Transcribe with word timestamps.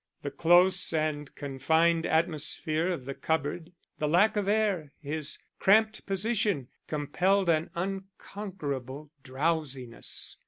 The 0.23 0.31
close 0.31 0.93
and 0.93 1.31
confined 1.35 2.07
atmosphere 2.07 2.87
of 2.91 3.05
the 3.05 3.13
cupboard, 3.13 3.71
the 3.99 4.07
lack 4.07 4.35
of 4.35 4.47
air, 4.47 4.93
his 4.99 5.37
cramped 5.59 6.07
position, 6.07 6.69
compelled 6.87 7.49
an 7.49 7.69
unconquerable 7.75 9.11
drowsiness. 9.21 10.39